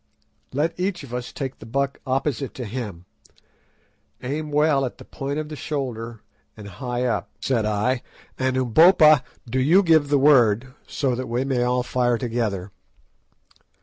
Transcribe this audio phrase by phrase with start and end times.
[0.51, 3.05] "Let each of us take the buck opposite to him.
[4.23, 6.23] Aim well at the point of the shoulder
[6.57, 8.01] and high up," said I;
[8.35, 12.71] "and Umbopa, do you give the word, so that we may all fire together."